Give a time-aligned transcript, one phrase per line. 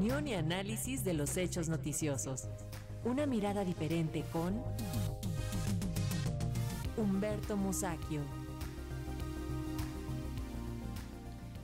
[0.00, 2.48] opinión y análisis de los hechos noticiosos.
[3.04, 4.58] Una mirada diferente con
[6.96, 8.22] Humberto Musacchio.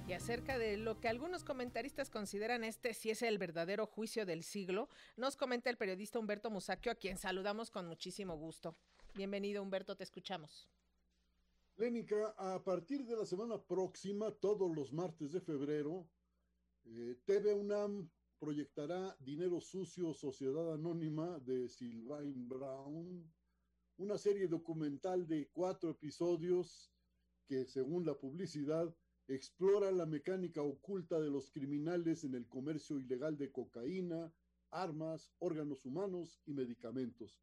[0.07, 4.43] Y acerca de lo que algunos comentaristas consideran este si es el verdadero juicio del
[4.43, 8.77] siglo, nos comenta el periodista Humberto Musacchio, a quien saludamos con muchísimo gusto.
[9.15, 10.69] Bienvenido Humberto, te escuchamos.
[11.79, 16.07] Lénica, a partir de la semana próxima, todos los martes de febrero,
[16.85, 23.33] eh, TV UNAM proyectará Dinero Sucio, Sociedad Anónima de Sylvain Brown,
[23.99, 26.93] una serie documental de cuatro episodios
[27.47, 28.95] que, según la publicidad,
[29.29, 34.33] explora la mecánica oculta de los criminales en el comercio ilegal de cocaína,
[34.71, 37.41] armas, órganos humanos y medicamentos.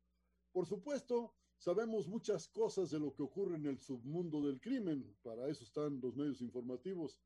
[0.51, 5.49] Por supuesto, sabemos muchas cosas de lo que ocurre en el submundo del crimen, para
[5.49, 7.19] eso están los medios informativos,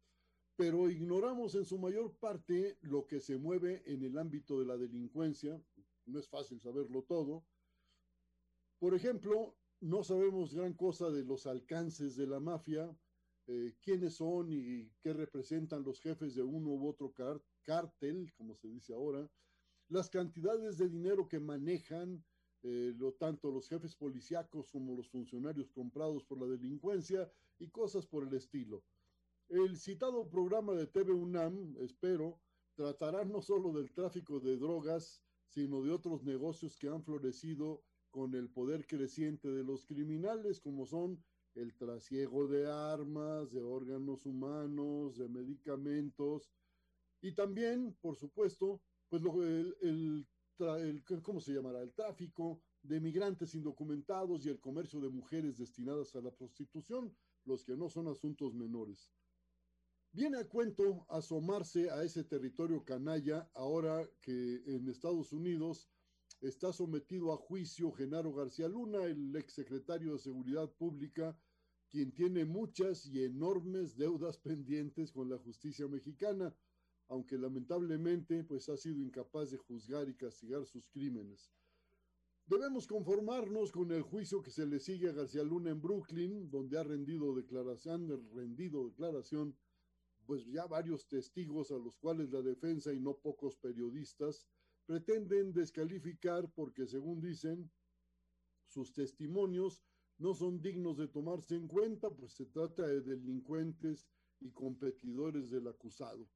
[0.58, 4.76] pero ignoramos en su mayor parte lo que se mueve en el ámbito de la
[4.76, 5.64] delincuencia,
[6.08, 7.46] no es fácil saberlo todo.
[8.80, 12.90] Por ejemplo, no sabemos gran cosa de los alcances de la mafia,
[13.46, 17.14] eh, quiénes son y qué representan los jefes de uno u otro
[17.64, 19.30] cártel, como se dice ahora,
[19.90, 22.26] las cantidades de dinero que manejan,
[22.64, 28.08] eh, lo, tanto los jefes policíacos como los funcionarios comprados por la delincuencia y cosas
[28.08, 28.84] por el estilo.
[29.50, 32.42] El citado programa de TV UNAM, espero,
[32.76, 38.36] tratará no solo del tráfico de drogas, sino de otros negocios que han florecido con
[38.36, 41.24] el poder creciente de los criminales, como son
[41.56, 46.52] el trasiego de armas, de órganos humanos, de medicamentos
[47.22, 50.28] y también, por supuesto, pues lo, el,
[51.24, 51.82] ¿cómo se llamará?
[51.82, 57.64] El tráfico de migrantes indocumentados y el comercio de mujeres destinadas a la prostitución, los
[57.64, 59.12] que no son asuntos menores.
[60.18, 65.92] Viene a cuento asomarse a ese territorio canalla ahora que en Estados Unidos
[66.42, 71.40] está sometido a juicio Genaro García Luna, el exsecretario de Seguridad Pública,
[71.88, 76.52] quien tiene muchas y enormes deudas pendientes con la justicia mexicana,
[77.10, 81.52] aunque lamentablemente pues ha sido incapaz de juzgar y castigar sus crímenes.
[82.48, 86.80] Debemos conformarnos con el juicio que se le sigue a García Luna en Brooklyn, donde
[86.80, 89.56] ha rendido declaración, rendido declaración,
[90.28, 94.46] pues ya varios testigos a los cuales la defensa y no pocos periodistas
[94.86, 97.72] pretenden descalificar porque, según dicen,
[98.68, 99.82] sus testimonios
[100.18, 104.06] no son dignos de tomarse en cuenta, pues se trata de delincuentes
[104.42, 106.28] y competidores del acusado.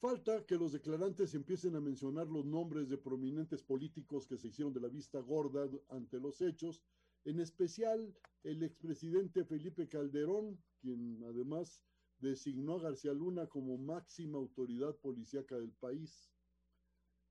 [0.00, 4.72] Falta que los declarantes empiecen a mencionar los nombres de prominentes políticos que se hicieron
[4.72, 6.82] de la vista gorda ante los hechos,
[7.24, 11.82] en especial el expresidente Felipe Calderón, quien además
[12.20, 16.30] designó a García Luna como máxima autoridad policíaca del país.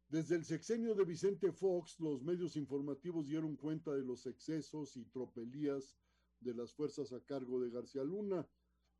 [0.09, 5.03] Desde el sexenio de Vicente Fox, los medios informativos dieron cuenta de los excesos y
[5.05, 5.97] tropelías
[6.39, 8.47] de las fuerzas a cargo de García Luna,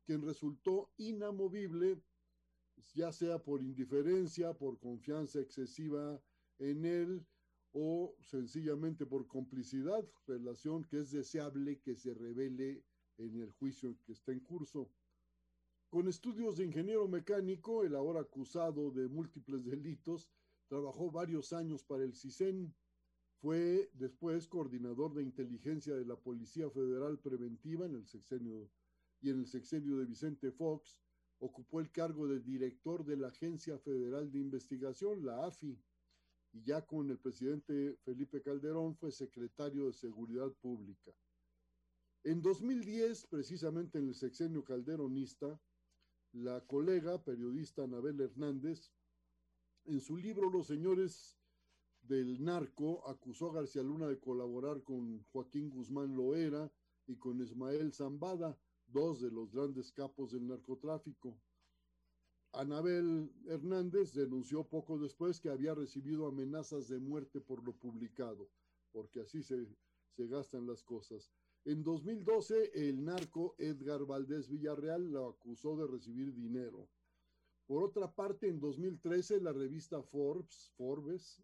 [0.04, 2.02] quien resultó inamovible,
[2.94, 6.20] ya sea por indiferencia, por confianza excesiva
[6.58, 7.26] en él
[7.72, 12.84] o sencillamente por complicidad, relación que es deseable que se revele
[13.18, 14.90] en el juicio que está en curso.
[15.90, 20.28] Con estudios de ingeniero mecánico, el ahora acusado de múltiples delitos,
[20.66, 22.74] trabajó varios años para el CISEN,
[23.40, 28.70] fue después coordinador de inteligencia de la Policía Federal Preventiva en el sexenio
[29.22, 30.98] y en el sexenio de Vicente Fox,
[31.38, 35.80] ocupó el cargo de director de la Agencia Federal de Investigación, la AFI,
[36.52, 41.12] y ya con el presidente Felipe Calderón fue secretario de Seguridad Pública.
[42.24, 45.58] En 2010, precisamente en el sexenio calderonista,
[46.32, 48.92] la colega periodista Anabel Hernández
[49.84, 51.38] en su libro Los señores
[52.02, 56.70] del narco acusó a García Luna de colaborar con Joaquín Guzmán Loera
[57.06, 61.40] y con Ismael Zambada, dos de los grandes capos del narcotráfico.
[62.52, 68.50] Anabel Hernández denunció poco después que había recibido amenazas de muerte por lo publicado,
[68.92, 69.66] porque así se,
[70.16, 71.30] se gastan las cosas.
[71.64, 76.88] En 2012, el narco Edgar Valdés Villarreal lo acusó de recibir dinero.
[77.66, 81.42] Por otra parte, en 2013, la revista Forbes, Forbes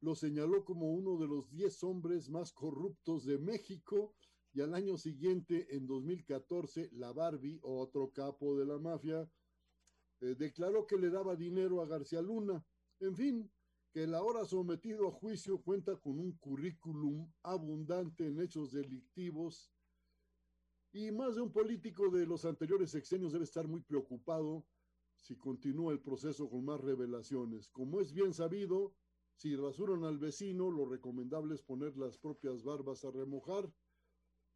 [0.00, 4.14] lo señaló como uno de los 10 hombres más corruptos de México
[4.54, 9.30] y al año siguiente, en 2014, la Barbie, otro capo de la mafia,
[10.20, 12.64] eh, declaró que le daba dinero a García Luna.
[13.00, 13.50] En fin,
[13.90, 19.70] que el ahora sometido a juicio cuenta con un currículum abundante en hechos delictivos
[20.92, 24.66] y más de un político de los anteriores sexenios debe estar muy preocupado
[25.16, 27.68] si continúa el proceso con más revelaciones.
[27.68, 28.94] Como es bien sabido,
[29.34, 33.72] si rasuran al vecino, lo recomendable es poner las propias barbas a remojar.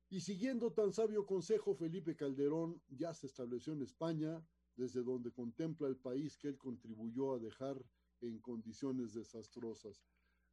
[0.08, 4.44] Y siguiendo tan sabio consejo, Felipe Calderón ya se estableció en España,
[4.76, 7.82] desde donde contempla el país que él contribuyó a dejar
[8.22, 10.02] en condiciones desastrosas.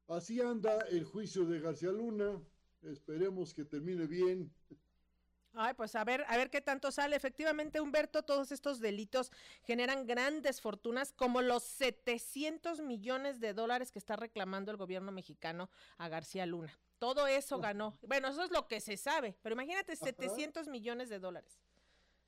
[0.07, 2.41] Así anda el juicio de García Luna.
[2.81, 4.51] Esperemos que termine bien.
[5.53, 7.15] Ay, pues a ver, a ver qué tanto sale.
[7.15, 9.31] Efectivamente, Humberto, todos estos delitos
[9.63, 15.69] generan grandes fortunas, como los 700 millones de dólares que está reclamando el gobierno mexicano
[15.97, 16.71] a García Luna.
[16.99, 17.97] Todo eso ganó.
[18.01, 21.59] Bueno, eso es lo que se sabe, pero imagínate, 700 millones de dólares.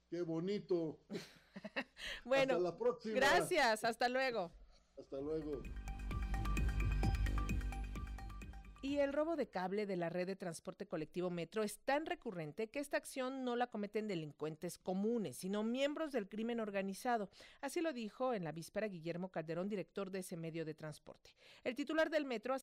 [0.10, 1.00] Qué bonito.
[2.26, 3.16] bueno, hasta la próxima.
[3.16, 4.52] Gracias, hasta luego.
[4.98, 5.62] Hasta luego.
[8.84, 12.68] Y el robo de cable de la red de transporte colectivo Metro es tan recurrente
[12.68, 17.30] que esta acción no la cometen delincuentes comunes, sino miembros del crimen organizado.
[17.62, 21.36] Así lo dijo en la víspera Guillermo Calderón, director de ese medio de transporte.
[21.64, 22.56] El titular del Metro